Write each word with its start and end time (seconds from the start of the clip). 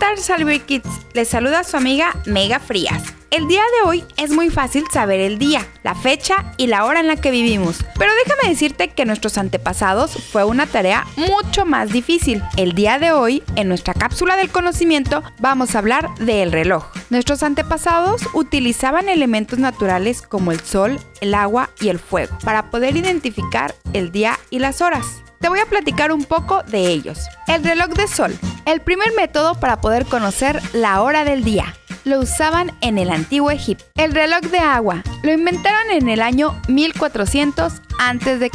tal, 0.00 0.18
Cyber 0.18 0.60
Kids? 0.62 0.88
Les 1.12 1.28
saluda 1.28 1.62
su 1.62 1.76
amiga 1.76 2.16
Mega 2.24 2.58
Frías. 2.58 3.02
El 3.30 3.46
día 3.46 3.60
de 3.60 3.88
hoy 3.88 4.04
es 4.16 4.30
muy 4.30 4.48
fácil 4.48 4.84
saber 4.90 5.20
el 5.20 5.38
día, 5.38 5.64
la 5.84 5.94
fecha 5.94 6.52
y 6.56 6.66
la 6.66 6.84
hora 6.84 7.00
en 7.00 7.06
la 7.06 7.16
que 7.16 7.30
vivimos. 7.30 7.84
Pero 7.98 8.10
déjame 8.24 8.48
decirte 8.48 8.88
que 8.88 9.04
nuestros 9.04 9.36
antepasados 9.36 10.12
fue 10.32 10.42
una 10.42 10.66
tarea 10.66 11.06
mucho 11.16 11.66
más 11.66 11.90
difícil. 11.90 12.42
El 12.56 12.72
día 12.72 12.98
de 12.98 13.12
hoy, 13.12 13.42
en 13.56 13.68
nuestra 13.68 13.92
cápsula 13.92 14.36
del 14.36 14.48
conocimiento, 14.48 15.22
vamos 15.38 15.74
a 15.74 15.78
hablar 15.78 16.12
del 16.16 16.50
reloj. 16.50 16.86
Nuestros 17.10 17.42
antepasados 17.42 18.22
utilizaban 18.32 19.08
elementos 19.08 19.58
naturales 19.58 20.22
como 20.22 20.50
el 20.50 20.60
sol, 20.60 20.98
el 21.20 21.34
agua 21.34 21.68
y 21.78 21.90
el 21.90 21.98
fuego 21.98 22.36
para 22.42 22.70
poder 22.70 22.96
identificar 22.96 23.74
el 23.92 24.10
día 24.10 24.40
y 24.48 24.60
las 24.60 24.80
horas. 24.80 25.22
Te 25.40 25.48
voy 25.48 25.60
a 25.60 25.66
platicar 25.66 26.12
un 26.12 26.24
poco 26.24 26.62
de 26.64 26.88
ellos. 26.88 27.18
El 27.46 27.64
reloj 27.64 27.88
de 27.90 28.06
sol, 28.06 28.38
el 28.72 28.80
primer 28.80 29.12
método 29.16 29.56
para 29.56 29.80
poder 29.80 30.06
conocer 30.06 30.60
la 30.72 31.02
hora 31.02 31.24
del 31.24 31.42
día 31.42 31.74
lo 32.04 32.20
usaban 32.20 32.72
en 32.80 32.98
el 32.98 33.10
antiguo 33.10 33.50
Egipto. 33.50 33.84
El 33.96 34.12
reloj 34.12 34.40
de 34.42 34.58
agua 34.58 35.02
lo 35.22 35.32
inventaron 35.32 35.90
en 35.90 36.08
el 36.08 36.22
año 36.22 36.60
1400 36.68 37.74
a.C. 37.98 38.50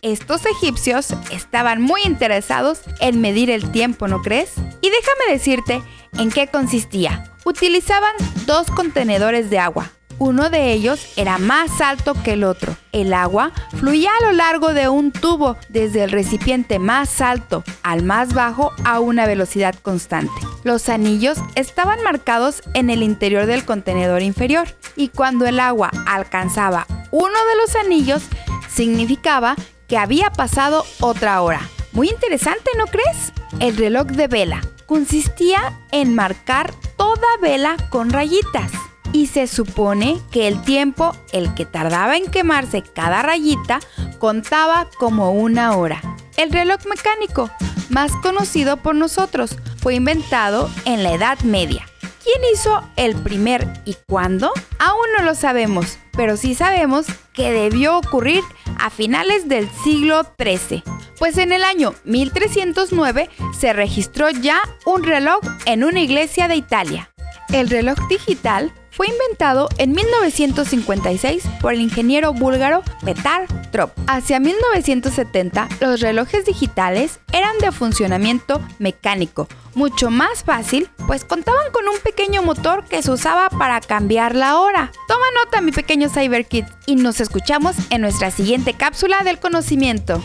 Estos 0.00 0.46
egipcios 0.46 1.08
estaban 1.30 1.82
muy 1.82 2.02
interesados 2.04 2.80
en 3.00 3.20
medir 3.20 3.50
el 3.50 3.70
tiempo, 3.72 4.08
¿no 4.08 4.22
crees? 4.22 4.52
Y 4.80 4.90
déjame 4.90 5.32
decirte 5.32 5.82
en 6.18 6.30
qué 6.30 6.46
consistía. 6.46 7.24
Utilizaban 7.44 8.14
dos 8.46 8.68
contenedores 8.68 9.50
de 9.50 9.58
agua, 9.58 9.90
uno 10.22 10.50
de 10.50 10.72
ellos 10.72 11.04
era 11.16 11.38
más 11.38 11.80
alto 11.80 12.14
que 12.22 12.34
el 12.34 12.44
otro. 12.44 12.76
El 12.92 13.12
agua 13.12 13.50
fluía 13.76 14.10
a 14.20 14.26
lo 14.26 14.30
largo 14.30 14.72
de 14.72 14.88
un 14.88 15.10
tubo 15.10 15.56
desde 15.68 16.04
el 16.04 16.12
recipiente 16.12 16.78
más 16.78 17.20
alto 17.20 17.64
al 17.82 18.04
más 18.04 18.32
bajo 18.32 18.70
a 18.84 19.00
una 19.00 19.26
velocidad 19.26 19.74
constante. 19.82 20.30
Los 20.62 20.88
anillos 20.88 21.38
estaban 21.56 22.04
marcados 22.04 22.62
en 22.74 22.88
el 22.88 23.02
interior 23.02 23.46
del 23.46 23.64
contenedor 23.64 24.22
inferior 24.22 24.68
y 24.94 25.08
cuando 25.08 25.44
el 25.44 25.58
agua 25.58 25.90
alcanzaba 26.06 26.86
uno 27.10 27.26
de 27.26 27.56
los 27.60 27.74
anillos 27.74 28.22
significaba 28.68 29.56
que 29.88 29.98
había 29.98 30.30
pasado 30.30 30.86
otra 31.00 31.42
hora. 31.42 31.68
Muy 31.90 32.08
interesante, 32.08 32.70
¿no 32.78 32.86
crees? 32.86 33.32
El 33.58 33.76
reloj 33.76 34.06
de 34.06 34.28
vela 34.28 34.60
consistía 34.86 35.80
en 35.90 36.14
marcar 36.14 36.72
toda 36.96 37.26
vela 37.40 37.76
con 37.90 38.10
rayitas 38.10 38.70
y 39.12 39.26
se 39.26 39.46
supone 39.46 40.18
que 40.30 40.48
el 40.48 40.62
tiempo, 40.62 41.16
el 41.32 41.54
que 41.54 41.66
tardaba 41.66 42.16
en 42.16 42.30
quemarse 42.30 42.82
cada 42.82 43.22
rayita, 43.22 43.80
contaba 44.18 44.88
como 44.98 45.32
una 45.32 45.76
hora. 45.76 46.00
El 46.36 46.50
reloj 46.50 46.86
mecánico, 46.86 47.50
más 47.90 48.12
conocido 48.22 48.78
por 48.78 48.94
nosotros, 48.94 49.56
fue 49.76 49.94
inventado 49.94 50.70
en 50.84 51.02
la 51.02 51.12
Edad 51.12 51.38
Media. 51.40 51.86
¿Quién 52.22 52.40
hizo 52.54 52.82
el 52.96 53.16
primer 53.16 53.66
y 53.84 53.96
cuándo? 54.08 54.52
Aún 54.78 55.06
no 55.18 55.24
lo 55.24 55.34
sabemos, 55.34 55.98
pero 56.12 56.36
sí 56.36 56.54
sabemos 56.54 57.06
que 57.32 57.50
debió 57.50 57.98
ocurrir 57.98 58.42
a 58.78 58.90
finales 58.90 59.48
del 59.48 59.68
siglo 59.82 60.22
XIII, 60.40 60.84
pues 61.18 61.36
en 61.38 61.52
el 61.52 61.64
año 61.64 61.94
1309 62.04 63.28
se 63.58 63.72
registró 63.72 64.30
ya 64.30 64.60
un 64.86 65.02
reloj 65.02 65.40
en 65.66 65.84
una 65.84 66.00
iglesia 66.00 66.48
de 66.48 66.56
Italia. 66.56 67.12
El 67.52 67.68
reloj 67.68 67.98
digital 68.08 68.72
fue 68.92 69.08
inventado 69.08 69.68
en 69.78 69.92
1956 69.92 71.44
por 71.60 71.72
el 71.72 71.80
ingeniero 71.80 72.32
búlgaro 72.32 72.82
Petar 73.04 73.46
Trop. 73.72 73.90
Hacia 74.06 74.38
1970, 74.38 75.68
los 75.80 76.00
relojes 76.00 76.44
digitales 76.44 77.18
eran 77.32 77.58
de 77.58 77.72
funcionamiento 77.72 78.60
mecánico, 78.78 79.48
mucho 79.74 80.10
más 80.10 80.44
fácil, 80.44 80.90
pues 81.06 81.24
contaban 81.24 81.72
con 81.72 81.88
un 81.88 81.98
pequeño 82.04 82.42
motor 82.42 82.84
que 82.84 83.02
se 83.02 83.10
usaba 83.10 83.48
para 83.48 83.80
cambiar 83.80 84.36
la 84.36 84.58
hora. 84.58 84.92
Toma 85.08 85.24
nota, 85.42 85.62
mi 85.62 85.72
pequeño 85.72 86.10
CyberKid, 86.10 86.66
y 86.86 86.96
nos 86.96 87.20
escuchamos 87.20 87.74
en 87.90 88.02
nuestra 88.02 88.30
siguiente 88.30 88.74
cápsula 88.74 89.22
del 89.24 89.40
conocimiento. 89.40 90.22